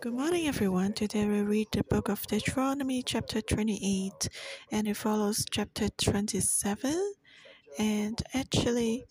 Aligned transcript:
Good 0.00 0.14
morning, 0.14 0.46
everyone. 0.46 0.92
Today 0.92 1.24
we 1.24 1.40
read 1.42 1.66
the 1.72 1.82
book 1.82 2.08
of 2.08 2.24
Deuteronomy, 2.28 3.02
chapter 3.02 3.40
28, 3.40 4.28
and 4.70 4.86
it 4.86 4.96
follows 4.96 5.44
chapter 5.50 5.88
27. 5.88 7.14
And 7.80 8.22
actually, 8.32 9.06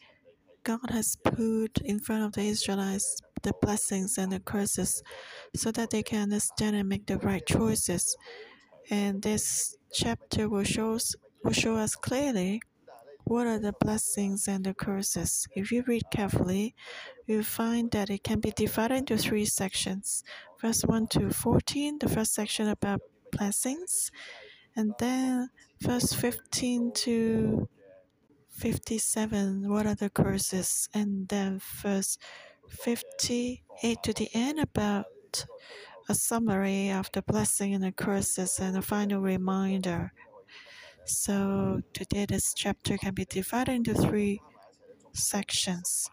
God 0.63 0.89
has 0.89 1.18
put 1.18 1.79
in 1.84 2.00
front 2.00 2.23
of 2.23 2.31
the 2.31 2.44
Israelites 2.44 3.18
the 3.44 3.52
blessings 3.62 4.18
and 4.18 4.31
the 4.31 4.39
curses 4.39 5.04
so 5.54 5.73
that 5.73 5.89
they 5.89 6.04
can 6.04 6.21
understand 6.21 6.78
and 6.78 6.88
make 6.88 7.06
the 7.06 7.18
right 7.18 7.46
choices. 7.46 8.16
And 8.90 9.22
this 9.22 9.76
chapter 9.92 10.48
will 10.48 10.64
show 10.64 10.94
us, 10.94 11.16
will 11.44 11.52
show 11.52 11.76
us 11.76 11.96
clearly 11.96 12.62
what 13.28 13.46
are 13.46 13.59
the 13.59 13.73
blessings 13.73 14.48
and 14.48 14.64
the 14.64 14.73
curses? 14.73 15.48
If 15.55 15.71
you 15.71 15.84
read 15.86 16.04
carefully, 16.12 16.76
you'll 17.26 17.44
find 17.44 17.91
that 17.91 18.09
it 18.09 18.23
can 18.23 18.39
be 18.39 18.52
divided 18.52 18.96
into 18.96 19.18
three 19.18 19.46
sections. 19.46 20.23
Verse 20.62 20.84
1 20.84 21.07
to 21.07 21.30
14, 21.30 22.00
the 22.00 22.09
first 22.09 22.34
section 22.34 22.70
about 22.70 23.02
blessings, 23.31 24.12
and 24.76 24.94
then 25.00 25.50
verse 25.81 26.13
15 26.13 26.94
to 26.94 27.67
57, 28.52 29.70
what 29.70 29.86
are 29.86 29.95
the 29.95 30.09
curses? 30.09 30.88
And 30.94 31.28
then 31.28 31.59
verse 31.59 32.17
58 32.70 34.03
to 34.03 34.14
the 34.14 34.30
end 34.34 34.59
about 34.59 35.05
a 36.09 36.16
summary 36.16 36.89
of 36.91 37.12
the 37.12 37.22
blessing 37.22 37.73
and 37.73 37.84
the 37.84 37.91
curses 37.91 38.59
and 38.59 38.78
a 38.78 38.81
final 38.81 39.22
reminder 39.22 40.14
so 41.07 41.81
today 41.93 42.25
this 42.25 42.53
chapter 42.53 42.97
can 42.97 43.13
be 43.13 43.23
divided 43.23 43.71
into 43.71 43.93
three 43.93 44.41
sections. 45.13 46.09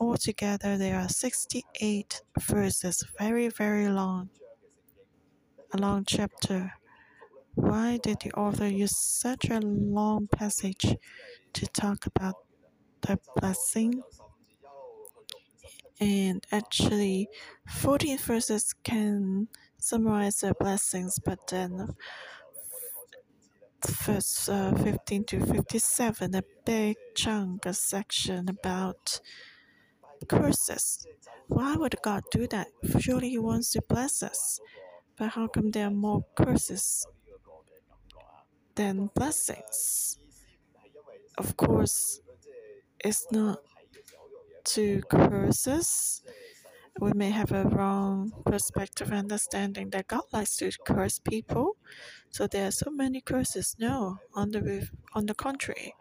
Altogether 0.00 0.76
there 0.76 0.98
are 0.98 1.08
68 1.08 2.22
verses, 2.40 3.04
very, 3.18 3.48
very 3.48 3.88
long. 3.88 4.30
A 5.72 5.78
long 5.78 6.04
chapter. 6.04 6.72
Why 7.54 8.00
did 8.02 8.20
the 8.20 8.32
author 8.32 8.66
use 8.66 8.98
such 8.98 9.48
a 9.48 9.60
long 9.60 10.26
passage 10.26 10.96
to 11.52 11.66
talk 11.68 12.06
about 12.06 12.34
the 13.02 13.20
blessing? 13.36 14.02
And 16.00 16.44
actually, 16.50 17.28
14 17.68 18.18
verses 18.18 18.74
can 18.82 19.46
summarize 19.78 20.40
the 20.40 20.52
blessings, 20.58 21.20
but 21.24 21.38
then 21.46 21.94
verse 23.86 24.48
uh, 24.48 24.72
15 24.82 25.24
to 25.24 25.46
57, 25.46 26.34
a 26.34 26.42
big 26.64 26.96
chunk, 27.14 27.66
a 27.66 27.74
section 27.74 28.48
about 28.48 29.20
curses. 30.28 31.06
Why 31.48 31.74
would 31.76 31.96
God 32.02 32.22
do 32.30 32.46
that? 32.48 32.68
Surely 32.98 33.30
He 33.30 33.38
wants 33.38 33.70
to 33.72 33.82
bless 33.88 34.22
us. 34.22 34.60
But 35.18 35.30
how 35.30 35.48
come 35.48 35.70
there 35.70 35.88
are 35.88 35.90
more 35.90 36.24
curses 36.34 37.06
than 38.74 39.10
blessings? 39.14 40.18
Of 41.38 41.56
course, 41.56 42.20
it's 43.00 43.26
not 43.30 43.58
to 44.64 45.02
curse 45.10 45.66
us 45.66 46.22
we 47.00 47.12
may 47.14 47.30
have 47.30 47.52
a 47.52 47.64
wrong 47.64 48.32
perspective 48.44 49.12
understanding 49.12 49.90
that 49.90 50.08
God 50.08 50.24
likes 50.32 50.56
to 50.56 50.70
curse 50.86 51.18
people. 51.18 51.76
So 52.30 52.46
there 52.46 52.68
are 52.68 52.72
so 52.72 52.90
many 52.90 53.20
curses. 53.20 53.76
No, 53.78 54.18
on 54.34 54.50
the 54.50 54.88
on 55.14 55.26
the 55.26 55.34
contrary, 55.34 55.94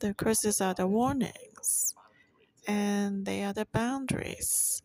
the 0.00 0.14
curses 0.14 0.60
are 0.60 0.74
the 0.74 0.86
warnings, 0.86 1.94
and 2.66 3.24
they 3.24 3.44
are 3.44 3.52
the 3.52 3.66
boundaries 3.66 4.82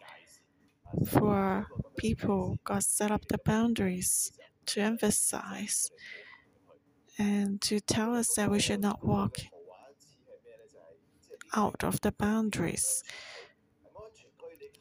for 1.08 1.68
people. 1.98 2.58
God 2.64 2.84
set 2.84 3.12
up 3.12 3.28
the 3.28 3.40
boundaries 3.40 4.32
to 4.68 4.82
emphasize 4.82 5.92
and 7.18 7.62
to 7.62 7.80
tell 7.80 8.16
us 8.16 8.34
that 8.36 8.50
we 8.50 8.60
should 8.60 8.82
not 8.82 9.06
walk 9.06 9.38
out 11.56 11.84
of 11.84 12.02
the 12.02 12.12
boundaries 12.12 13.04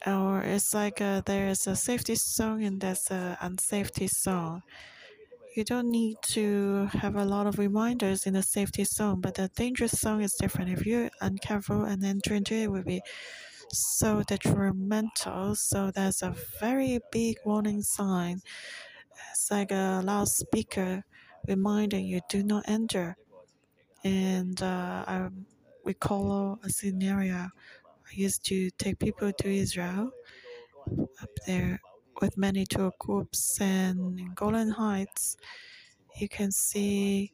or 0.05 0.41
it's 0.41 0.73
like 0.73 1.01
a, 1.01 1.23
there's 1.25 1.67
a 1.67 1.75
safety 1.75 2.15
zone 2.15 2.63
and 2.63 2.81
there's 2.81 3.09
a 3.11 3.37
unsafety 3.41 4.09
zone. 4.09 4.63
You 5.55 5.63
don't 5.63 5.91
need 5.91 6.17
to 6.33 6.87
have 6.93 7.15
a 7.15 7.25
lot 7.25 7.45
of 7.47 7.59
reminders 7.59 8.25
in 8.25 8.33
the 8.33 8.41
safety 8.41 8.83
zone, 8.85 9.21
but 9.21 9.35
the 9.35 9.49
dangerous 9.55 9.91
zone 9.91 10.21
is 10.21 10.33
different. 10.33 10.71
If 10.71 10.85
you're 10.85 11.09
uncareful 11.21 11.87
and 11.87 12.03
enter 12.03 12.33
into 12.33 12.55
it, 12.55 12.71
will 12.71 12.83
be 12.83 13.01
so 13.69 14.23
detrimental. 14.23 15.55
So 15.55 15.91
there's 15.91 16.23
a 16.23 16.35
very 16.59 16.99
big 17.11 17.37
warning 17.45 17.83
sign. 17.83 18.41
It's 19.31 19.51
like 19.51 19.71
a 19.71 20.01
loudspeaker 20.03 21.03
reminding 21.47 22.05
you 22.05 22.21
do 22.29 22.43
not 22.43 22.63
enter. 22.67 23.15
And 24.03 24.61
uh, 24.61 25.05
I 25.07 25.29
recall 25.85 26.59
a 26.63 26.69
scenario 26.69 27.49
used 28.15 28.45
to 28.45 28.69
take 28.71 28.99
people 28.99 29.31
to 29.31 29.49
Israel 29.49 30.11
up 31.21 31.29
there 31.47 31.81
with 32.21 32.37
many 32.37 32.65
tour 32.65 32.91
groups 32.99 33.59
and 33.59 34.35
Golan 34.35 34.69
Heights 34.69 35.37
you 36.19 36.29
can 36.29 36.51
see 36.51 37.33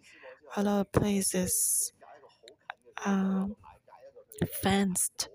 a 0.56 0.64
lot 0.64 0.82
of 0.82 0.92
places 0.92 1.92
um, 3.06 3.56
fenced 4.62 5.30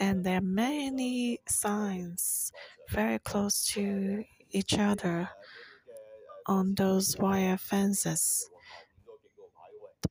and 0.00 0.24
there 0.24 0.38
are 0.38 0.40
many 0.40 1.40
signs 1.48 2.52
very 2.90 3.18
close 3.18 3.66
to 3.66 4.24
each 4.50 4.78
other 4.78 5.28
on 6.46 6.74
those 6.74 7.16
wire 7.18 7.58
fences 7.58 8.48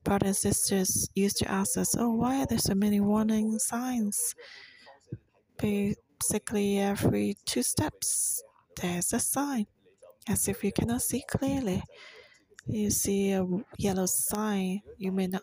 brothers 0.04 0.46
and 0.46 0.56
sisters 0.56 1.10
used 1.16 1.38
to 1.38 1.52
ask 1.52 1.78
us, 1.78 1.96
Oh, 1.98 2.12
why 2.12 2.42
are 2.42 2.46
there 2.46 2.58
so 2.58 2.76
many 2.76 3.00
warning 3.00 3.60
signs? 3.60 4.36
Basically, 5.58 6.80
every 6.80 7.36
two 7.46 7.64
steps, 7.64 8.44
there's 8.82 9.14
a 9.14 9.20
sign, 9.20 9.68
as 10.28 10.48
if 10.48 10.64
you 10.64 10.72
cannot 10.72 11.02
see 11.02 11.24
clearly. 11.28 11.84
You 12.68 12.90
see 12.90 13.32
a 13.32 13.46
yellow 13.78 14.06
sign, 14.06 14.82
you 14.98 15.12
may 15.12 15.28
not 15.28 15.42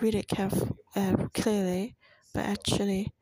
read 0.00 0.14
it 0.14 0.28
carefully, 0.28 0.72
uh, 0.96 1.28
clearly, 1.34 1.96
but 2.32 2.46
actually, 2.46 3.12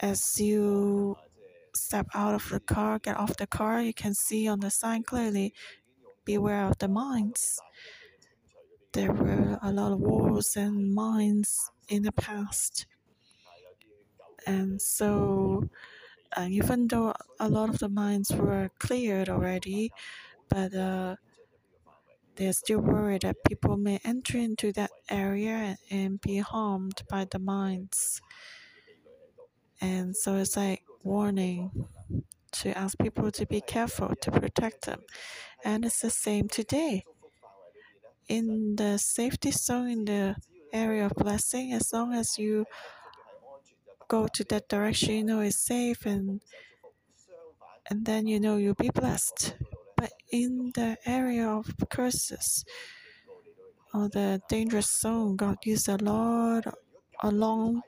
as 0.00 0.40
you 0.40 1.16
step 1.74 2.06
out 2.14 2.34
of 2.34 2.48
the 2.50 2.60
car, 2.60 2.98
get 2.98 3.16
off 3.16 3.36
the 3.36 3.46
car, 3.46 3.80
you 3.82 3.94
can 3.94 4.14
see 4.14 4.48
on 4.48 4.60
the 4.60 4.70
sign 4.70 5.02
clearly 5.02 5.54
beware 6.24 6.64
of 6.66 6.78
the 6.78 6.88
mines. 6.88 7.58
There 8.92 9.12
were 9.12 9.58
a 9.62 9.72
lot 9.72 9.92
of 9.92 9.98
wars 10.00 10.56
and 10.56 10.94
mines 10.94 11.70
in 11.88 12.02
the 12.02 12.12
past. 12.12 12.86
And 14.46 14.80
so, 14.80 15.68
uh, 16.36 16.48
even 16.50 16.88
though 16.88 17.14
a 17.40 17.48
lot 17.48 17.68
of 17.68 17.78
the 17.78 17.88
mines 17.88 18.30
were 18.32 18.70
cleared 18.78 19.28
already, 19.28 19.92
but 20.48 20.74
uh, 20.74 21.16
they're 22.36 22.52
still 22.52 22.80
worried 22.80 23.22
that 23.22 23.36
people 23.46 23.76
may 23.76 23.98
enter 24.04 24.38
into 24.38 24.72
that 24.72 24.90
area 25.08 25.76
and 25.90 26.20
be 26.20 26.38
harmed 26.38 27.02
by 27.08 27.24
the 27.24 27.38
mines. 27.38 28.20
And 29.80 30.16
so 30.16 30.36
it's 30.36 30.56
like 30.56 30.84
warning 31.02 31.88
to 32.52 32.76
ask 32.76 32.98
people 32.98 33.30
to 33.30 33.46
be 33.46 33.60
careful 33.60 34.14
to 34.20 34.30
protect 34.30 34.86
them. 34.86 35.00
And 35.64 35.84
it's 35.84 36.00
the 36.00 36.10
same 36.10 36.48
today. 36.48 37.04
In 38.28 38.76
the 38.76 38.98
safety 38.98 39.50
zone, 39.50 39.90
in 39.90 40.04
the 40.04 40.36
area 40.72 41.06
of 41.06 41.12
blessing, 41.14 41.72
as 41.72 41.92
long 41.92 42.14
as 42.14 42.38
you 42.38 42.66
go 44.08 44.28
to 44.28 44.44
that 44.44 44.68
direction, 44.68 45.14
you 45.14 45.24
know 45.24 45.40
it's 45.40 45.58
safe 45.58 46.06
and 46.06 46.40
and 47.90 48.04
then 48.06 48.26
you 48.26 48.38
know 48.38 48.56
you'll 48.56 48.74
be 48.74 48.90
blessed. 48.90 49.54
But 49.96 50.12
in 50.30 50.72
the 50.74 50.96
area 51.04 51.48
of 51.48 51.66
curses 51.90 52.64
or 53.92 54.08
the 54.08 54.40
dangerous 54.48 54.90
zone, 55.00 55.36
God 55.36 55.58
used 55.64 55.88
a 55.88 55.96
lot 55.96 56.64
a 57.22 57.30
long 57.30 57.82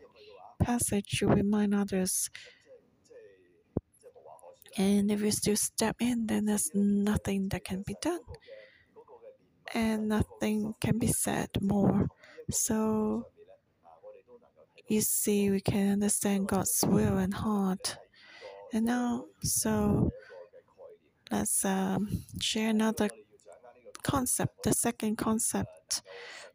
passage 0.61 1.19
to 1.19 1.27
remind 1.27 1.75
others 1.75 2.31
and 4.77 5.11
if 5.11 5.21
you 5.21 5.31
still 5.31 5.57
step 5.57 5.97
in, 6.01 6.27
then 6.27 6.47
there's 6.47 6.71
nothing 6.75 7.49
that 7.51 7.65
can 7.65 7.83
be 7.87 7.95
done. 8.03 8.21
And 9.73 10.09
nothing 10.09 10.75
can 10.81 10.99
be 10.99 11.09
said 11.09 11.49
more. 11.61 12.09
So 12.51 13.27
you 14.89 15.01
see, 15.01 15.51
we 15.51 15.61
can 15.61 15.93
understand 15.93 16.49
God's 16.49 16.85
will 16.87 17.19
and 17.19 17.33
heart. 17.35 17.97
And 18.73 18.87
now, 18.87 19.27
so 19.43 20.11
let's 21.31 21.65
um, 21.65 22.25
share 22.41 22.71
another 22.71 23.09
concept, 24.03 24.65
the 24.65 24.73
second 24.73 25.17
concept 25.17 26.03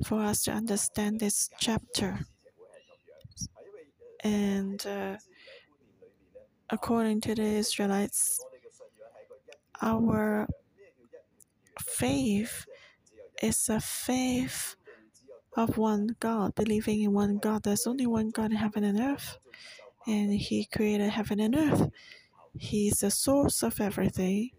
for 0.04 0.21
us 0.21 0.44
to 0.44 0.51
understand 0.51 1.19
this 1.19 1.50
chapter. 1.60 2.19
And 4.24 4.86
uh, 4.86 5.18
according 6.69 7.21
to 7.21 7.36
the 7.36 7.44
Israelites, 7.44 8.44
our 9.81 10.48
faith 11.80 12.66
is 13.42 13.69
a 13.69 13.80
faith 13.80 14.75
of 15.56 15.77
one 15.77 16.16
God, 16.19 16.56
believing 16.56 17.01
in 17.01 17.13
one 17.13 17.38
God. 17.38 17.63
There's 17.63 17.88
only 17.88 18.06
one 18.06 18.30
God 18.30 18.51
in 18.51 18.57
heaven 18.57 18.83
and 18.83 19.00
earth, 19.00 19.38
and 20.07 20.33
He 20.33 20.66
created 20.66 21.10
heaven 21.10 21.39
and 21.39 21.56
earth. 21.56 21.89
He 22.57 22.89
is 22.89 23.01
the 23.01 23.12
source 23.12 23.63
of 23.63 23.80
everything, 23.80 24.51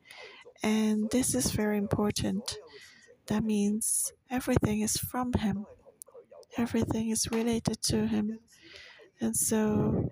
and 0.62 1.10
this 1.10 1.34
is 1.34 1.50
very 1.52 1.78
important. 1.78 2.58
That 3.26 3.44
means 3.44 4.12
everything 4.30 4.80
is 4.80 4.96
from 4.96 5.32
Him, 5.34 5.66
everything 6.56 7.10
is 7.10 7.30
related 7.30 7.82
to 7.82 8.06
Him. 8.06 8.40
And 9.20 9.36
so, 9.36 10.10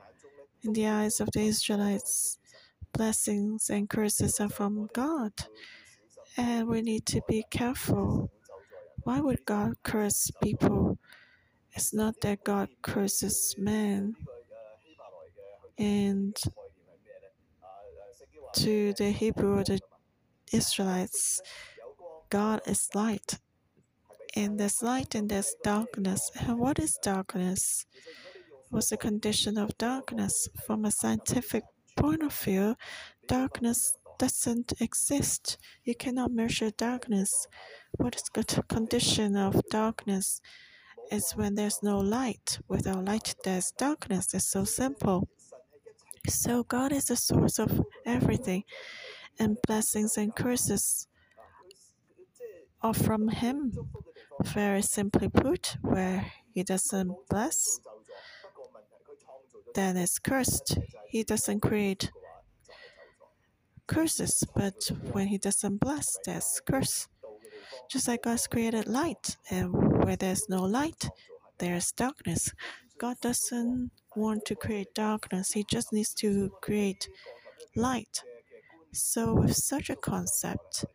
in 0.63 0.73
the 0.73 0.87
eyes 0.87 1.21
of 1.21 1.31
the 1.33 1.41
Israelites, 1.41 2.39
blessings 2.93 3.71
and 3.71 3.89
curses 3.89 4.41
are 4.41 4.49
from 4.49 4.89
God. 4.93 5.33
And 6.37 6.69
we 6.69 6.83
need 6.83 7.07
to 7.07 7.21
be 7.29 7.45
careful. 7.51 8.31
Why 9.03 9.21
would 9.21 9.45
God 9.45 9.75
curse 9.83 10.31
people? 10.43 10.99
It's 11.73 11.95
not 11.95 12.21
that 12.23 12.45
God 12.45 12.69
curses 12.83 13.55
man. 13.59 14.15
And 15.79 16.37
to 18.55 18.93
the 18.95 19.11
Hebrew 19.11 19.59
or 19.59 19.65
the 19.65 19.81
Israelites, 20.53 21.41
God 22.31 22.61
is 22.67 22.89
light. 22.95 23.39
And 24.35 24.59
there's 24.59 24.83
light 24.83 25.15
and 25.15 25.29
there's 25.29 25.55
darkness. 25.63 26.31
And 26.41 26.59
what 26.59 26.79
is 26.79 26.99
darkness? 27.03 27.87
What's 28.71 28.91
the 28.91 28.97
condition 28.97 29.57
of 29.57 29.79
darkness? 29.79 30.49
From 30.67 30.85
a 30.85 30.91
scientific 30.91 31.65
point 31.97 32.23
of 32.23 32.35
view, 32.35 32.77
darkness 33.27 33.97
doesn't 34.19 34.75
exist. 34.81 35.57
You 35.85 35.95
cannot 35.95 36.33
measure 36.33 36.71
darkness. 36.71 37.47
What 37.93 38.17
is 38.17 38.25
the 38.35 38.63
condition 38.69 39.37
of 39.37 39.63
darkness? 39.71 40.41
Is 41.11 41.33
when 41.33 41.55
there's 41.55 41.83
no 41.83 41.99
light. 41.99 42.59
Without 42.69 43.07
light, 43.07 43.35
there's 43.43 43.73
darkness. 43.79 44.35
It's 44.35 44.51
so 44.51 44.65
simple. 44.65 45.29
So 46.29 46.63
God 46.65 46.93
is 46.93 47.07
the 47.07 47.17
source 47.17 47.59
of 47.59 47.83
everything, 48.05 48.65
and 49.39 49.57
blessings 49.67 50.19
and 50.19 50.35
curses 50.37 51.09
are 52.83 52.93
from 52.93 53.29
Him. 53.29 53.73
Very 54.45 54.83
simply 54.83 55.31
put, 55.31 55.79
where 55.81 56.31
He 56.53 56.63
doesn't 56.63 57.11
bless, 57.31 57.81
then 59.79 59.97
it's 59.97 60.19
cursed. 60.19 60.77
He 61.07 61.23
doesn't 61.23 61.61
create 61.61 62.11
curses, 63.87 64.45
but 64.53 64.91
when 65.13 65.29
He 65.29 65.39
doesn't 65.39 65.79
bless, 65.79 66.19
there's 66.25 66.61
curse. 66.67 67.07
Just 67.89 68.09
like 68.09 68.25
God's 68.25 68.49
created 68.49 68.89
light, 68.89 69.37
and 69.51 69.73
where 70.03 70.17
there's 70.17 70.49
no 70.49 70.65
light, 70.65 71.09
there's 71.59 71.93
darkness. 71.93 72.53
God 72.99 73.21
doesn't 73.21 73.93
want 74.17 74.45
to 74.47 74.57
create 74.57 74.93
darkness, 74.95 75.53
He 75.53 75.65
just 75.71 75.93
needs 75.93 76.13
to 76.15 76.51
create 76.61 77.09
light. 77.77 78.25
So, 78.93 79.33
with 79.33 79.55
such 79.55 79.91
a 79.91 79.97
concept, 79.97 80.87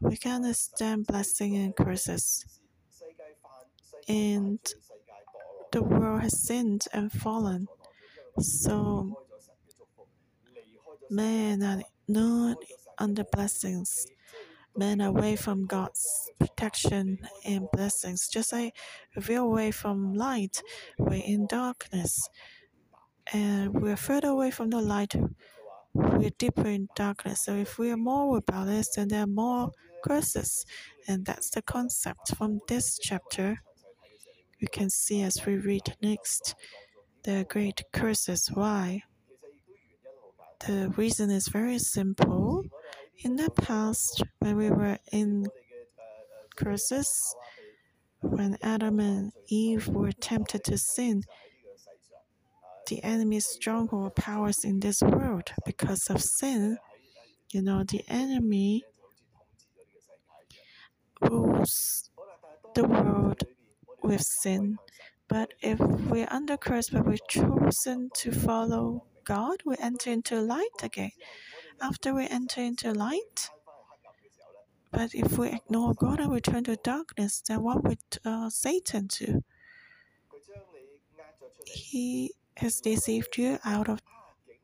we 0.00 0.16
can 0.16 0.36
understand 0.36 1.08
blessing 1.08 1.56
and 1.56 1.74
curses. 1.74 2.60
And 4.06 4.60
the 5.72 5.82
world 5.82 6.22
has 6.22 6.46
sinned 6.46 6.84
and 6.92 7.10
fallen. 7.10 7.66
So, 8.38 9.24
men 11.10 11.62
are 11.62 11.82
not 12.08 12.56
under 12.98 13.24
blessings, 13.24 14.06
men 14.76 15.00
away 15.00 15.36
from 15.36 15.66
God's 15.66 16.30
protection 16.38 17.18
and 17.44 17.68
blessings. 17.72 18.28
Just 18.28 18.52
like 18.52 18.74
we're 19.28 19.40
away 19.40 19.70
from 19.70 20.14
light, 20.14 20.62
we're 20.98 21.22
in 21.24 21.46
darkness. 21.46 22.28
And 23.32 23.72
we're 23.72 23.96
further 23.96 24.28
away 24.28 24.50
from 24.50 24.70
the 24.70 24.80
light, 24.80 25.14
we're 25.94 26.30
deeper 26.38 26.66
in 26.66 26.88
darkness. 26.96 27.44
So 27.44 27.54
if 27.54 27.78
we 27.78 27.90
are 27.90 27.96
more 27.96 28.34
rebellious, 28.34 28.96
then 28.96 29.08
there 29.08 29.22
are 29.22 29.26
more 29.26 29.70
curses. 30.04 30.66
And 31.08 31.24
that's 31.24 31.50
the 31.50 31.62
concept 31.62 32.36
from 32.36 32.60
this 32.68 32.98
chapter. 33.00 33.62
You 34.58 34.68
can 34.70 34.90
see 34.90 35.22
as 35.22 35.44
we 35.46 35.56
read 35.56 35.94
next, 36.02 36.54
are 37.28 37.44
great 37.44 37.82
curses. 37.92 38.50
Why? 38.52 39.02
The 40.66 40.92
reason 40.96 41.30
is 41.30 41.48
very 41.48 41.78
simple. 41.78 42.64
In 43.18 43.36
the 43.36 43.50
past, 43.50 44.22
when 44.38 44.56
we 44.56 44.70
were 44.70 44.98
in 45.12 45.46
curses, 46.56 47.34
when 48.20 48.56
Adam 48.62 49.00
and 49.00 49.32
Eve 49.48 49.88
were 49.88 50.12
tempted 50.12 50.64
to 50.64 50.78
sin, 50.78 51.22
the 52.88 53.02
enemy's 53.02 53.46
stronghold 53.46 54.14
powers 54.14 54.64
in 54.64 54.80
this 54.80 55.00
world 55.02 55.52
because 55.64 56.06
of 56.10 56.22
sin. 56.22 56.78
You 57.50 57.62
know, 57.62 57.84
the 57.84 58.02
enemy 58.08 58.84
rules 61.20 62.10
the 62.74 62.84
world 62.84 63.44
with 64.02 64.22
sin. 64.22 64.78
But 65.34 65.52
if 65.62 65.80
we're 65.80 66.28
under 66.30 66.56
curse, 66.56 66.90
but 66.90 67.04
we've 67.04 67.26
chosen 67.28 68.08
to 68.18 68.30
follow 68.30 69.02
God, 69.24 69.56
we 69.64 69.74
enter 69.80 70.12
into 70.12 70.40
light 70.40 70.78
again. 70.80 71.10
After 71.82 72.14
we 72.14 72.28
enter 72.28 72.60
into 72.60 72.92
light, 72.92 73.50
but 74.92 75.12
if 75.12 75.36
we 75.36 75.48
ignore 75.48 75.92
God 75.94 76.20
and 76.20 76.30
we 76.30 76.40
turn 76.40 76.62
to 76.64 76.76
darkness, 76.76 77.42
then 77.48 77.64
what 77.64 77.82
would 77.82 77.98
uh, 78.24 78.48
Satan 78.48 79.08
do? 79.08 79.42
He 81.66 82.30
has 82.58 82.80
deceived 82.80 83.36
you 83.36 83.58
out 83.64 83.88
of 83.88 84.02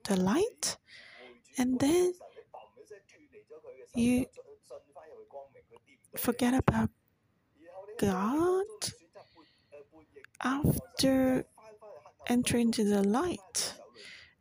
the 0.04 0.14
light, 0.20 0.76
and 1.58 1.80
then 1.80 2.12
you 3.96 4.26
forget 6.16 6.54
about 6.54 6.90
God 7.98 8.66
after 10.42 11.44
entering 12.28 12.66
into 12.68 12.84
the 12.84 13.02
light 13.02 13.74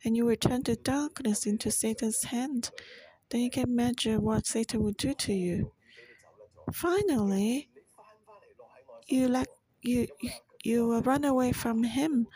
and 0.04 0.16
you 0.16 0.28
return 0.28 0.63
to 0.63 0.75
darkness 0.75 1.46
into 1.46 1.72
Satan's 1.72 2.24
hand, 2.24 2.72
then 3.30 3.42
you 3.42 3.50
can 3.50 3.63
imagine 3.63 4.21
what 4.21 4.45
Satan 4.45 4.81
would 4.83 4.97
do 4.97 5.14
to 5.14 5.33
you. 5.33 5.71
Finally, 6.73 7.69
you 9.07 9.28
let 9.28 9.47
you, 9.81 10.07
you 10.64 10.88
will 10.88 11.02
run 11.02 11.26
away 11.26 11.52
from 11.52 11.83
him, 11.83 12.28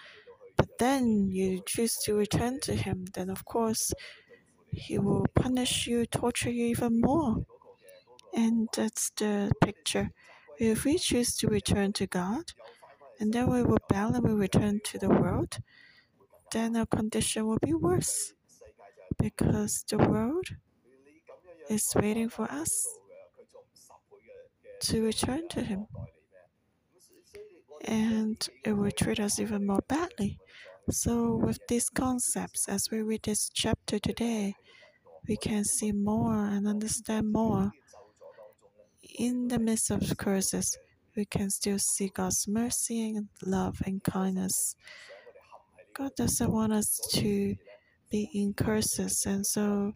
but 0.57 0.69
then 0.79 1.29
you 1.29 1.61
choose 1.65 1.97
to 2.03 2.15
return 2.15 2.59
to 2.61 2.75
him. 2.75 3.05
Then 3.13 3.29
of 3.29 3.45
course, 3.45 3.93
he 4.71 4.97
will 4.97 5.25
punish 5.35 5.87
you, 5.87 6.05
torture 6.05 6.49
you 6.49 6.65
even 6.65 6.99
more. 6.99 7.45
And 8.33 8.67
that's 8.75 9.11
the 9.11 9.51
picture. 9.61 10.09
If 10.59 10.85
we 10.85 10.97
choose 10.97 11.35
to 11.37 11.47
return 11.47 11.93
to 11.93 12.07
God, 12.07 12.43
and 13.19 13.33
then 13.33 13.49
we 13.49 13.61
rebel 13.61 14.15
and 14.15 14.23
we 14.23 14.33
return 14.33 14.79
to 14.85 14.97
the 14.97 15.09
world, 15.09 15.57
then 16.51 16.75
our 16.75 16.85
condition 16.85 17.45
will 17.47 17.59
be 17.61 17.73
worse 17.73 18.33
because 19.17 19.83
the 19.89 19.97
world 19.97 20.45
is 21.69 21.93
waiting 21.95 22.29
for 22.29 22.51
us 22.51 22.85
to 24.81 25.05
return 25.05 25.47
to 25.49 25.61
Him. 25.61 25.87
And 27.85 28.47
it 28.63 28.73
will 28.73 28.91
treat 28.91 29.19
us 29.19 29.39
even 29.39 29.65
more 29.65 29.83
badly. 29.87 30.39
So, 30.89 31.35
with 31.35 31.59
these 31.69 31.89
concepts, 31.89 32.67
as 32.67 32.89
we 32.91 33.01
read 33.01 33.23
this 33.23 33.49
chapter 33.53 33.99
today, 33.99 34.55
we 35.27 35.37
can 35.37 35.63
see 35.63 35.91
more 35.91 36.45
and 36.45 36.67
understand 36.67 37.31
more. 37.31 37.71
In 39.17 39.47
the 39.47 39.59
midst 39.59 39.91
of 39.91 40.17
curses, 40.17 40.77
we 41.15 41.25
can 41.25 41.49
still 41.49 41.79
see 41.79 42.09
God's 42.09 42.47
mercy 42.47 43.15
and 43.15 43.27
love 43.45 43.81
and 43.85 44.03
kindness. 44.03 44.75
God 45.93 46.11
doesn't 46.15 46.51
want 46.51 46.73
us 46.73 46.99
to 47.13 47.55
be 48.09 48.29
in 48.33 48.53
curses, 48.53 49.25
and 49.25 49.45
so 49.45 49.93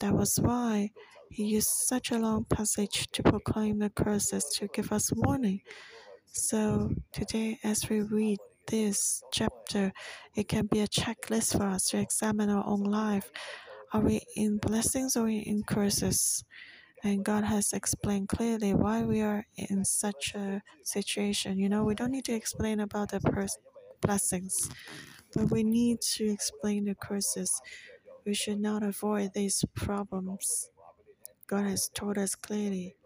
that 0.00 0.14
was 0.14 0.38
why 0.40 0.90
He 1.30 1.44
used 1.44 1.68
such 1.68 2.10
a 2.10 2.18
long 2.18 2.44
passage 2.44 3.08
to 3.12 3.22
proclaim 3.22 3.78
the 3.78 3.90
curses 3.90 4.44
to 4.56 4.68
give 4.68 4.92
us 4.92 5.12
warning. 5.12 5.60
So 6.32 6.92
today, 7.12 7.58
as 7.64 7.88
we 7.88 8.00
read 8.00 8.38
this 8.66 9.22
chapter, 9.32 9.92
it 10.34 10.48
can 10.48 10.66
be 10.66 10.80
a 10.80 10.88
checklist 10.88 11.56
for 11.56 11.64
us 11.64 11.88
to 11.88 11.98
examine 11.98 12.50
our 12.50 12.66
own 12.66 12.84
life. 12.84 13.30
Are 13.92 14.00
we 14.00 14.20
in 14.36 14.58
blessings 14.58 15.16
or 15.16 15.28
in 15.28 15.62
curses? 15.66 16.44
And 17.04 17.24
God 17.24 17.44
has 17.44 17.72
explained 17.72 18.28
clearly 18.28 18.74
why 18.74 19.02
we 19.04 19.20
are 19.22 19.46
in 19.56 19.84
such 19.84 20.34
a 20.34 20.62
situation. 20.82 21.58
You 21.58 21.68
know, 21.68 21.84
we 21.84 21.94
don't 21.94 22.10
need 22.12 22.24
to 22.26 22.34
explain 22.34 22.80
about 22.80 23.10
the 23.10 23.20
blessings 24.00 24.68
but 25.34 25.50
we 25.50 25.62
need 25.62 26.00
to 26.00 26.30
explain 26.30 26.84
the 26.86 26.94
curses. 26.94 27.60
we 28.26 28.34
should 28.34 28.60
not 28.60 28.82
avoid 28.82 29.32
these 29.34 29.64
problems. 29.74 30.70
God 31.46 31.64
has 31.66 31.88
told 31.88 32.18
us 32.18 32.34
clearly 32.34 32.96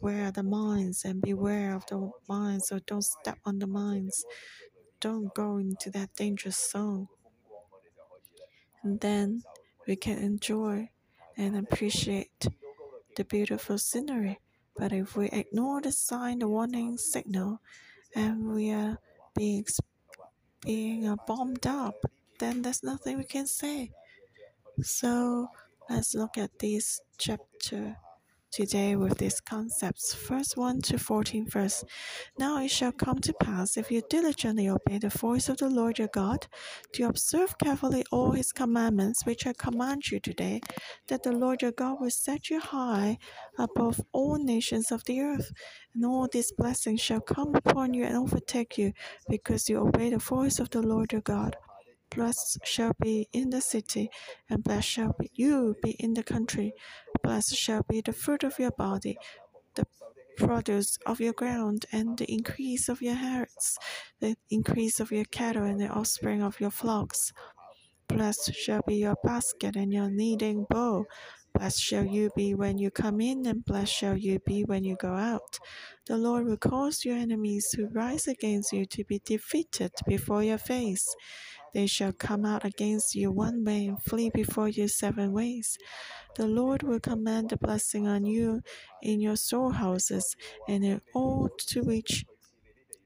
where 0.00 0.26
are 0.26 0.32
the 0.32 0.42
mines 0.42 1.04
and 1.04 1.22
beware 1.22 1.74
of 1.74 1.86
the 1.86 2.10
mines, 2.28 2.68
so 2.68 2.80
don't 2.86 3.04
step 3.04 3.38
on 3.44 3.58
the 3.60 3.66
mines. 3.68 4.24
Don't 5.00 5.34
go 5.34 5.58
into 5.58 5.90
that 5.92 6.14
dangerous 6.16 6.58
zone. 6.70 7.08
And 8.82 9.00
then 9.00 9.42
we 9.86 9.96
can 9.96 10.18
enjoy 10.18 10.90
and 11.36 11.56
appreciate 11.56 12.46
the 13.16 13.24
beautiful 13.24 13.78
scenery. 13.78 14.40
But 14.76 14.92
if 14.92 15.16
we 15.16 15.28
ignore 15.28 15.80
the 15.80 15.92
sign, 15.92 16.38
the 16.38 16.48
warning 16.48 16.96
signal, 16.96 17.60
and 18.14 18.54
we 18.54 18.70
are 18.72 18.98
being 19.34 19.64
being 20.64 21.06
uh, 21.06 21.16
bombed 21.26 21.66
up, 21.66 22.04
then 22.38 22.62
there's 22.62 22.82
nothing 22.82 23.18
we 23.18 23.24
can 23.24 23.46
say. 23.46 23.90
So 24.80 25.48
let's 25.90 26.14
look 26.14 26.38
at 26.38 26.58
this 26.58 27.00
chapter 27.18 27.96
today 28.52 28.96
with 28.96 29.16
these 29.16 29.40
concepts. 29.40 30.14
First 30.14 30.58
1 30.58 30.82
to 30.82 30.98
14 30.98 31.48
verse. 31.48 31.84
Now 32.38 32.58
it 32.62 32.70
shall 32.70 32.92
come 32.92 33.18
to 33.20 33.32
pass, 33.32 33.78
if 33.78 33.90
you 33.90 34.02
diligently 34.10 34.68
obey 34.68 34.98
the 34.98 35.08
voice 35.08 35.48
of 35.48 35.56
the 35.56 35.70
Lord 35.70 35.98
your 35.98 36.08
God, 36.08 36.46
to 36.92 37.04
observe 37.04 37.56
carefully 37.56 38.04
all 38.12 38.32
his 38.32 38.52
commandments 38.52 39.24
which 39.24 39.46
I 39.46 39.54
command 39.54 40.10
you 40.10 40.20
today, 40.20 40.60
that 41.08 41.22
the 41.22 41.32
Lord 41.32 41.62
your 41.62 41.72
God 41.72 41.96
will 42.00 42.10
set 42.10 42.50
you 42.50 42.60
high 42.60 43.16
above 43.58 44.00
all 44.12 44.36
nations 44.36 44.92
of 44.92 45.02
the 45.04 45.22
earth, 45.22 45.50
and 45.94 46.04
all 46.04 46.28
these 46.30 46.52
blessings 46.52 47.00
shall 47.00 47.20
come 47.20 47.54
upon 47.54 47.94
you 47.94 48.04
and 48.04 48.16
overtake 48.16 48.76
you, 48.76 48.92
because 49.30 49.70
you 49.70 49.78
obey 49.78 50.10
the 50.10 50.18
voice 50.18 50.58
of 50.58 50.68
the 50.68 50.82
Lord 50.82 51.12
your 51.12 51.22
God 51.22 51.56
blessed 52.14 52.58
shall 52.64 52.92
be 53.00 53.28
in 53.32 53.50
the 53.50 53.60
city, 53.60 54.10
and 54.48 54.62
blessed 54.62 54.88
shall 54.88 55.14
be 55.18 55.30
you 55.34 55.74
be 55.82 55.92
in 55.92 56.14
the 56.14 56.22
country. 56.22 56.74
Blessed 57.22 57.56
shall 57.56 57.82
be 57.88 58.00
the 58.00 58.12
fruit 58.12 58.42
of 58.42 58.58
your 58.58 58.72
body, 58.72 59.16
the 59.74 59.86
produce 60.36 60.98
of 61.06 61.20
your 61.20 61.32
ground, 61.32 61.86
and 61.92 62.18
the 62.18 62.30
increase 62.30 62.88
of 62.88 63.00
your 63.02 63.14
herds, 63.14 63.78
the 64.20 64.36
increase 64.50 65.00
of 65.00 65.12
your 65.12 65.24
cattle, 65.26 65.64
and 65.64 65.80
the 65.80 65.88
offspring 65.88 66.42
of 66.42 66.60
your 66.60 66.70
flocks. 66.70 67.32
Blessed 68.08 68.54
shall 68.54 68.82
be 68.86 68.96
your 68.96 69.16
basket 69.22 69.76
and 69.76 69.92
your 69.92 70.10
kneading 70.10 70.66
bowl. 70.68 71.06
Blessed 71.54 71.80
shall 71.80 72.04
you 72.04 72.30
be 72.34 72.54
when 72.54 72.78
you 72.78 72.90
come 72.90 73.20
in, 73.20 73.46
and 73.46 73.64
blessed 73.64 73.92
shall 73.92 74.16
you 74.16 74.38
be 74.40 74.64
when 74.64 74.84
you 74.84 74.96
go 74.96 75.14
out. 75.14 75.58
The 76.06 76.16
Lord 76.16 76.46
will 76.46 76.56
cause 76.56 77.04
your 77.04 77.16
enemies 77.16 77.72
who 77.76 77.88
rise 77.88 78.26
against 78.26 78.72
you 78.72 78.86
to 78.86 79.04
be 79.04 79.20
defeated 79.24 79.92
before 80.06 80.42
your 80.42 80.58
face. 80.58 81.06
They 81.72 81.86
shall 81.86 82.12
come 82.12 82.44
out 82.44 82.64
against 82.64 83.14
you 83.14 83.30
one 83.30 83.64
way 83.64 83.86
and 83.86 84.02
flee 84.02 84.30
before 84.30 84.68
you 84.68 84.88
seven 84.88 85.32
ways. 85.32 85.78
The 86.36 86.46
Lord 86.46 86.82
will 86.82 87.00
command 87.00 87.50
the 87.50 87.56
blessing 87.56 88.06
on 88.06 88.24
you 88.24 88.62
in 89.02 89.20
your 89.20 89.36
storehouses 89.36 90.36
and 90.68 90.84
in 90.84 91.00
all 91.14 91.48
to 91.68 91.82
which 91.82 92.24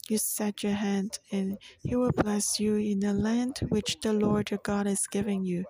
you 0.09 0.19
set 0.19 0.63
your 0.63 0.75
hand, 0.75 1.19
and 1.33 1.59
he 1.81 1.97
will 1.97 2.13
bless 2.13 2.61
you 2.61 2.77
in 2.77 3.01
the 3.01 3.13
land 3.13 3.59
which 3.69 3.99
the 4.01 4.13
Lord 4.13 4.51
your 4.51 4.61
God 4.63 4.87
is 4.87 5.07
giving 5.07 5.45
you. 5.45 5.65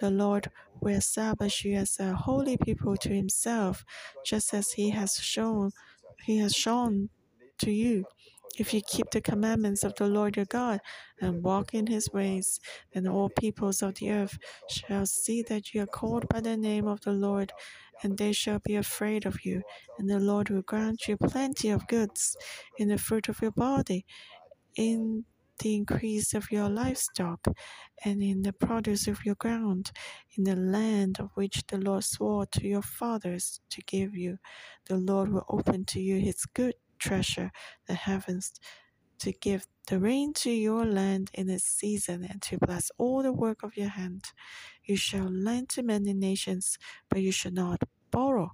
The 0.00 0.10
Lord 0.10 0.50
will 0.80 0.94
establish 0.94 1.64
you 1.64 1.76
as 1.76 1.98
a 2.00 2.14
holy 2.14 2.56
people 2.56 2.96
to 2.96 3.10
himself, 3.10 3.84
just 4.24 4.54
as 4.54 4.72
he 4.72 4.90
has 4.90 5.16
shown 5.16 5.72
he 6.24 6.38
has 6.38 6.54
shown 6.54 7.10
to 7.58 7.70
you. 7.70 8.06
If 8.56 8.72
you 8.72 8.80
keep 8.82 9.10
the 9.10 9.20
commandments 9.20 9.82
of 9.82 9.94
the 9.96 10.06
Lord 10.06 10.36
your 10.36 10.44
God 10.46 10.80
and 11.20 11.42
walk 11.42 11.74
in 11.74 11.86
his 11.88 12.08
ways, 12.12 12.60
then 12.92 13.08
all 13.08 13.28
peoples 13.28 13.82
of 13.82 13.94
the 13.94 14.12
earth 14.12 14.38
shall 14.68 15.06
see 15.06 15.42
that 15.48 15.74
you 15.74 15.82
are 15.82 15.86
called 15.86 16.28
by 16.28 16.40
the 16.40 16.56
name 16.56 16.86
of 16.86 17.00
the 17.00 17.12
Lord, 17.12 17.52
and 18.02 18.16
they 18.16 18.32
shall 18.32 18.60
be 18.60 18.76
afraid 18.76 19.26
of 19.26 19.44
you. 19.44 19.62
And 19.98 20.08
the 20.08 20.20
Lord 20.20 20.50
will 20.50 20.62
grant 20.62 21.08
you 21.08 21.16
plenty 21.16 21.70
of 21.70 21.86
goods 21.88 22.36
in 22.78 22.88
the 22.88 22.98
fruit 22.98 23.28
of 23.28 23.42
your 23.42 23.52
body, 23.52 24.06
in 24.76 25.24
the 25.60 25.74
increase 25.76 26.34
of 26.34 26.50
your 26.50 26.68
livestock, 26.68 27.46
and 28.04 28.22
in 28.22 28.42
the 28.42 28.52
produce 28.52 29.06
of 29.06 29.24
your 29.24 29.36
ground, 29.36 29.92
in 30.36 30.44
the 30.44 30.56
land 30.56 31.18
of 31.20 31.30
which 31.34 31.62
the 31.68 31.78
Lord 31.78 32.04
swore 32.04 32.46
to 32.46 32.66
your 32.66 32.82
fathers 32.82 33.60
to 33.70 33.80
give 33.82 34.14
you. 34.16 34.38
The 34.86 34.96
Lord 34.96 35.32
will 35.32 35.46
open 35.48 35.84
to 35.86 36.00
you 36.00 36.18
his 36.20 36.44
good 36.54 36.74
treasure, 36.98 37.50
the 37.86 37.94
heavens, 37.94 38.52
to 39.20 39.32
give 39.32 39.66
the 39.88 39.98
rain 39.98 40.32
to 40.34 40.50
your 40.50 40.84
land 40.84 41.30
in 41.34 41.48
its 41.50 41.64
season, 41.64 42.24
and 42.24 42.42
to 42.42 42.58
bless 42.58 42.90
all 42.98 43.22
the 43.22 43.32
work 43.32 43.62
of 43.62 43.76
your 43.76 43.88
hand. 43.88 44.24
You 44.84 44.96
shall 44.96 45.28
lend 45.28 45.68
to 45.70 45.82
many 45.82 46.12
nations, 46.12 46.78
but 47.08 47.22
you 47.22 47.32
shall 47.32 47.52
not 47.52 47.82
borrow. 48.10 48.52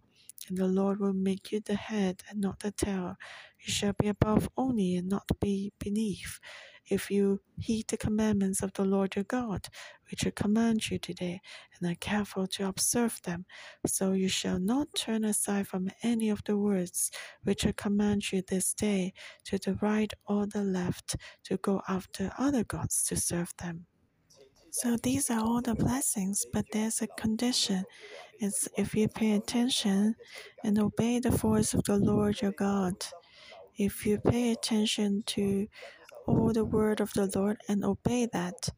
And 0.49 0.59
the 0.59 0.67
Lord 0.67 1.01
will 1.01 1.13
make 1.13 1.53
you 1.53 1.61
the 1.61 1.75
head 1.77 2.23
and 2.29 2.41
not 2.41 2.61
the 2.61 2.73
tail. 2.73 3.17
You 3.61 3.73
shall 3.73 3.93
be 3.99 4.09
above 4.09 4.49
only 4.57 4.97
and 4.97 5.09
not 5.09 5.29
be 5.41 5.73
beneath 5.79 6.41
if 6.89 7.11
you 7.11 7.41
heed 7.59 7.89
the 7.89 7.97
commandments 7.97 8.63
of 8.63 8.73
the 8.73 8.85
Lord 8.85 9.17
your 9.17 9.25
God, 9.25 9.69
which 10.11 10.27
I 10.27 10.31
command 10.31 10.91
you 10.91 10.99
today, 10.99 11.41
and 11.79 11.91
are 11.91 11.97
careful 11.97 12.47
to 12.49 12.69
observe 12.69 13.21
them, 13.25 13.47
so 13.87 14.13
you 14.13 14.29
shall 14.29 14.59
not 14.59 14.89
turn 14.97 15.25
aside 15.25 15.69
from 15.69 15.91
any 16.03 16.31
of 16.31 16.43
the 16.45 16.57
words 16.57 17.11
which 17.45 17.67
I 17.67 17.73
command 17.73 18.33
you 18.33 18.43
this 18.43 18.75
day, 18.75 19.13
to 19.45 19.59
the 19.59 19.75
right 19.81 20.13
or 20.27 20.47
the 20.47 20.65
left, 20.65 21.17
to 21.45 21.57
go 21.59 21.83
after 21.89 22.33
other 22.39 22.65
gods 22.65 23.05
to 23.05 23.17
serve 23.17 23.53
them. 23.59 23.87
So 24.73 24.97
these 24.97 25.31
are 25.31 25.41
all 25.41 25.61
the 25.61 25.75
blessings, 25.75 26.47
but 26.53 26.65
there's 26.73 27.03
a 27.03 27.09
condition. 27.09 27.85
It's 28.39 28.69
if 28.79 28.95
you 28.95 29.09
pay 29.09 29.33
attention 29.33 30.15
and 30.63 30.79
obey 30.79 31.19
the 31.19 31.31
voice 31.31 31.75
of 31.75 31.83
the 31.85 31.97
Lord 31.97 32.41
your 32.41 32.53
God. 32.53 32.95
If 33.77 34.07
you 34.07 34.19
pay 34.19 34.53
attention 34.53 35.25
to 35.27 35.67
all 36.31 36.53
the 36.53 36.65
word 36.65 37.01
of 37.01 37.13
the 37.15 37.31
Lord 37.35 37.59
and 37.69 37.85
obey 37.85 38.29
that, 38.33 38.69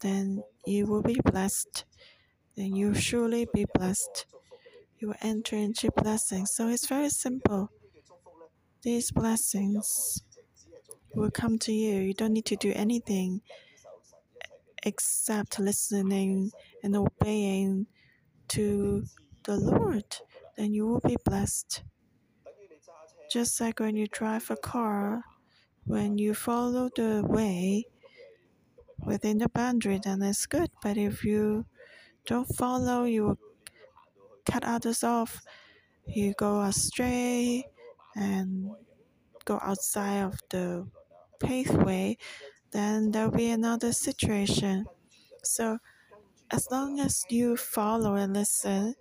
then 0.00 0.42
you 0.66 0.86
will 0.86 1.02
be 1.02 1.18
blessed. 1.24 1.84
Then 2.56 2.76
you 2.76 2.94
surely 2.94 3.46
be 3.52 3.66
blessed. 3.74 4.26
You 4.98 5.08
will 5.08 5.16
enter 5.22 5.56
into 5.56 5.90
blessings. 5.96 6.52
So 6.54 6.68
it's 6.68 6.86
very 6.86 7.08
simple. 7.08 7.70
These 8.82 9.10
blessings 9.12 10.22
will 11.14 11.30
come 11.30 11.58
to 11.60 11.72
you. 11.72 12.00
You 12.00 12.14
don't 12.14 12.32
need 12.32 12.46
to 12.46 12.56
do 12.56 12.72
anything 12.74 13.40
except 14.82 15.58
listening 15.58 16.50
and 16.82 16.94
obeying 16.94 17.86
to 18.48 19.04
the 19.44 19.56
Lord. 19.56 20.04
Then 20.56 20.74
you 20.74 20.86
will 20.86 21.00
be 21.00 21.16
blessed. 21.24 21.82
Just 23.32 23.60
like 23.60 23.80
when 23.80 23.96
you 23.96 24.06
drive 24.06 24.50
a 24.50 24.56
car, 24.56 25.24
when 25.86 26.18
you 26.18 26.34
follow 26.34 26.90
the 26.94 27.22
way 27.26 27.86
within 29.04 29.38
the 29.38 29.48
boundary, 29.48 30.00
then 30.02 30.22
it's 30.22 30.46
good. 30.46 30.70
But 30.82 30.96
if 30.96 31.24
you 31.24 31.66
don't 32.26 32.48
follow, 32.56 33.04
you 33.04 33.38
cut 34.46 34.64
others 34.64 35.04
off. 35.04 35.42
You 36.06 36.34
go 36.34 36.60
astray 36.60 37.66
and 38.14 38.70
go 39.44 39.58
outside 39.62 40.22
of 40.22 40.38
the 40.50 40.86
pathway, 41.40 42.16
then 42.70 43.10
there'll 43.10 43.30
be 43.30 43.50
another 43.50 43.92
situation. 43.92 44.86
So, 45.42 45.78
as 46.50 46.70
long 46.70 47.00
as 47.00 47.24
you 47.30 47.56
follow 47.56 48.14
and 48.14 48.34
listen, 48.34 48.94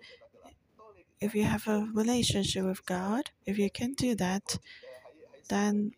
if 1.19 1.35
you 1.35 1.43
have 1.43 1.67
a 1.67 1.89
relationship 1.93 2.65
with 2.65 2.85
God, 2.85 3.31
if 3.45 3.57
you 3.57 3.69
can 3.69 3.93
do 3.93 4.15
that, 4.15 4.57
then 5.49 5.91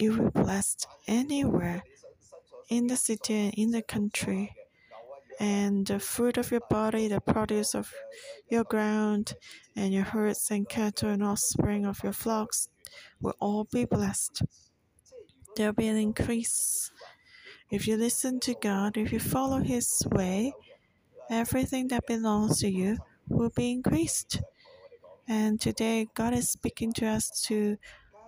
you 0.00 0.12
will 0.12 0.30
be 0.30 0.42
blessed 0.42 0.86
anywhere 1.06 1.82
in 2.68 2.86
the 2.86 2.96
city 2.96 3.34
and 3.34 3.54
in 3.54 3.70
the 3.70 3.82
country. 3.82 4.54
And 5.38 5.86
the 5.86 5.98
fruit 5.98 6.36
of 6.36 6.50
your 6.50 6.62
body, 6.68 7.08
the 7.08 7.20
produce 7.20 7.74
of 7.74 7.90
your 8.50 8.64
ground, 8.64 9.34
and 9.74 9.92
your 9.92 10.04
herds 10.04 10.50
and 10.50 10.68
cattle 10.68 11.08
and 11.08 11.22
offspring 11.22 11.86
of 11.86 12.02
your 12.02 12.12
flocks 12.12 12.68
will 13.20 13.34
all 13.40 13.64
be 13.64 13.86
blessed. 13.86 14.42
There 15.56 15.68
will 15.68 15.74
be 15.74 15.88
an 15.88 15.96
increase. 15.96 16.90
If 17.70 17.88
you 17.88 17.96
listen 17.96 18.40
to 18.40 18.54
God, 18.60 18.96
if 18.96 19.12
you 19.12 19.20
follow 19.20 19.60
His 19.60 20.02
way, 20.10 20.52
everything 21.30 21.88
that 21.88 22.06
belongs 22.06 22.60
to 22.60 22.70
you 22.70 22.98
will 23.28 23.50
be 23.56 23.70
increased. 23.70 24.42
And 25.26 25.60
today, 25.60 26.08
God 26.14 26.34
is 26.34 26.50
speaking 26.50 26.92
to 26.94 27.06
us 27.06 27.30
to 27.46 27.78